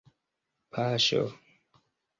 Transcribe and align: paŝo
paŝo 0.73 1.23